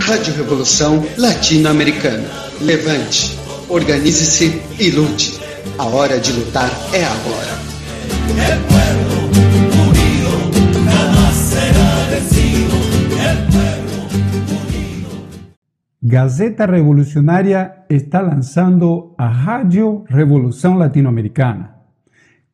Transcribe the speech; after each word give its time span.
Rádio 0.00 0.34
Revolução 0.34 1.04
Latino-Americana. 1.16 2.28
Levante, 2.60 3.38
organize-se 3.68 4.60
e 4.80 4.90
lute. 4.90 5.38
A 5.78 5.84
hora 5.84 6.18
de 6.18 6.32
lutar 6.32 6.68
é 6.92 7.04
agora. 7.04 7.56
Gazeta 16.02 16.66
Revolucionária 16.66 17.84
está 17.88 18.20
lançando 18.20 19.14
a 19.16 19.28
Rádio 19.28 20.04
Revolução 20.08 20.76
Latino-Americana, 20.76 21.76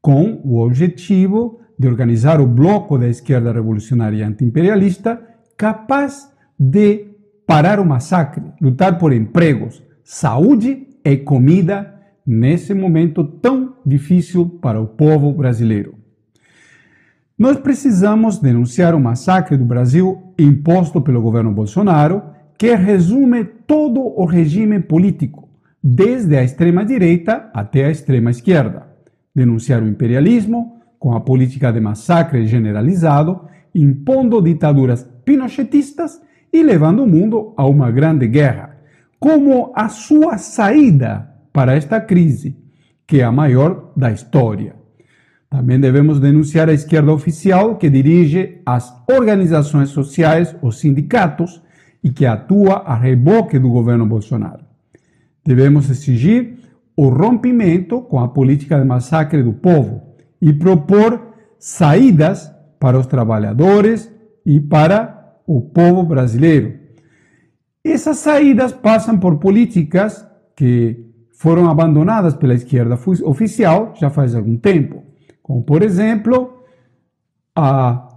com 0.00 0.40
o 0.44 0.60
objetivo 0.60 1.60
de 1.76 1.88
organizar 1.88 2.40
o 2.40 2.46
bloco 2.46 2.96
da 2.96 3.08
esquerda 3.08 3.52
revolucionária 3.52 4.24
antiimperialista 4.24 5.28
capaz 5.58 6.32
de 6.58 7.08
parar 7.44 7.80
o 7.80 7.84
massacre, 7.84 8.44
lutar 8.60 8.96
por 8.96 9.12
empregos, 9.12 9.82
saúde 10.04 10.86
e 11.04 11.16
comida 11.16 11.94
nesse 12.24 12.72
momento 12.72 13.24
tão 13.24 13.74
difícil 13.84 14.48
para 14.62 14.80
o 14.80 14.86
povo 14.86 15.32
brasileiro. 15.32 15.96
Nós 17.36 17.58
precisamos 17.58 18.38
denunciar 18.38 18.94
o 18.94 19.00
massacre 19.00 19.56
do 19.56 19.64
Brasil 19.64 20.32
imposto 20.38 21.00
pelo 21.00 21.22
governo 21.22 21.52
Bolsonaro, 21.52 22.22
que 22.56 22.74
resume 22.74 23.44
todo 23.44 24.00
o 24.00 24.24
regime 24.24 24.80
político, 24.80 25.48
desde 25.82 26.36
a 26.36 26.42
extrema-direita 26.42 27.50
até 27.54 27.84
a 27.84 27.90
extrema-esquerda. 27.90 28.88
Denunciar 29.34 29.82
o 29.82 29.88
imperialismo, 29.88 30.80
com 30.98 31.14
a 31.14 31.20
política 31.20 31.72
de 31.72 31.80
massacre 31.80 32.44
generalizado, 32.46 33.48
impondo 33.82 34.42
ditaduras 34.42 35.08
pinochetistas 35.24 36.20
e 36.52 36.62
levando 36.62 37.02
o 37.02 37.06
mundo 37.06 37.54
a 37.56 37.66
uma 37.66 37.90
grande 37.90 38.26
guerra, 38.26 38.76
como 39.20 39.72
a 39.74 39.88
sua 39.88 40.38
saída 40.38 41.28
para 41.52 41.74
esta 41.74 42.00
crise, 42.00 42.56
que 43.06 43.20
é 43.20 43.24
a 43.24 43.32
maior 43.32 43.92
da 43.96 44.10
história. 44.10 44.76
Também 45.50 45.80
devemos 45.80 46.20
denunciar 46.20 46.68
a 46.68 46.74
esquerda 46.74 47.12
oficial 47.12 47.76
que 47.76 47.88
dirige 47.88 48.60
as 48.66 48.94
organizações 49.10 49.88
sociais, 49.90 50.54
os 50.60 50.78
sindicatos, 50.78 51.62
e 52.02 52.10
que 52.10 52.26
atua 52.26 52.74
a 52.86 52.94
reboque 52.94 53.58
do 53.58 53.68
governo 53.70 54.06
Bolsonaro. 54.06 54.64
Devemos 55.44 55.90
exigir 55.90 56.58
o 56.96 57.08
rompimento 57.08 58.02
com 58.02 58.20
a 58.20 58.28
política 58.28 58.78
de 58.78 58.84
massacre 58.84 59.42
do 59.42 59.52
povo 59.52 60.02
e 60.40 60.52
propor 60.52 61.34
saídas 61.58 62.52
para 62.78 62.98
os 62.98 63.06
trabalhadores 63.06 64.10
e 64.44 64.60
para 64.60 65.36
o 65.46 65.60
povo 65.60 66.02
brasileiro. 66.02 66.78
Essas 67.84 68.18
saídas 68.18 68.72
passam 68.72 69.18
por 69.18 69.38
políticas 69.38 70.26
que 70.54 71.06
foram 71.32 71.70
abandonadas 71.70 72.34
pela 72.34 72.54
esquerda 72.54 72.98
oficial 73.24 73.94
já 73.98 74.10
faz 74.10 74.34
algum 74.34 74.56
tempo, 74.56 75.04
como, 75.42 75.62
por 75.62 75.82
exemplo, 75.82 76.64
a 77.54 78.08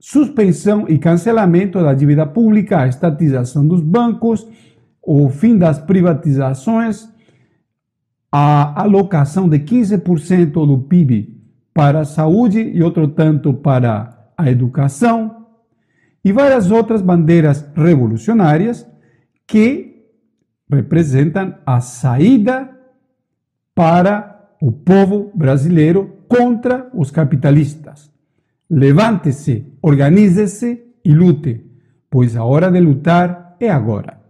suspensão 0.00 0.88
e 0.88 0.98
cancelamento 0.98 1.80
da 1.82 1.94
dívida 1.94 2.26
pública, 2.26 2.80
a 2.80 2.88
estatização 2.88 3.66
dos 3.66 3.80
bancos, 3.80 4.46
o 5.02 5.28
fim 5.28 5.56
das 5.56 5.78
privatizações, 5.78 7.08
a 8.30 8.82
alocação 8.82 9.48
de 9.48 9.58
15% 9.58 10.52
do 10.66 10.78
PIB 10.78 11.41
para 11.74 12.00
a 12.00 12.04
saúde 12.04 12.60
e 12.60 12.82
outro 12.82 13.08
tanto 13.08 13.54
para 13.54 14.30
a 14.36 14.50
educação, 14.50 15.46
e 16.24 16.32
várias 16.32 16.70
outras 16.70 17.02
bandeiras 17.02 17.68
revolucionárias 17.74 18.86
que 19.46 20.06
representam 20.70 21.54
a 21.66 21.80
saída 21.80 22.70
para 23.74 24.54
o 24.60 24.70
povo 24.70 25.32
brasileiro 25.34 26.18
contra 26.28 26.88
os 26.94 27.10
capitalistas. 27.10 28.12
Levante-se, 28.70 29.66
organize-se 29.82 30.82
e 31.04 31.12
lute, 31.12 31.66
pois 32.08 32.36
a 32.36 32.44
hora 32.44 32.70
de 32.70 32.80
lutar 32.80 33.56
é 33.58 33.68
agora. 33.70 34.21